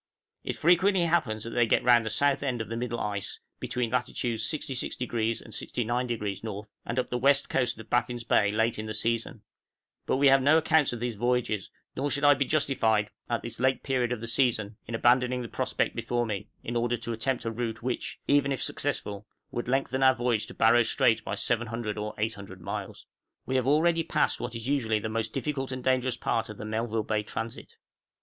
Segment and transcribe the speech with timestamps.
[0.43, 3.91] It frequently happens that they get round the south end of the middle ice, between
[3.91, 8.87] latitudes 66° and 69° N., and up the west coast of Baffin's Bay late in
[8.87, 9.43] the season;
[10.07, 13.59] but we have no accounts of these voyages, nor should I be justified, at this
[13.59, 17.45] late period of the season, in abandoning the prospect before me, in order to attempt
[17.45, 21.99] a route which, even if successful, would lengthen our voyage to Barrow Strait by 700
[21.99, 23.05] or 800 miles.
[23.45, 26.65] We have already passed what is usually the most difficult and dangerous part of the
[26.65, 27.77] Melville Bay transit.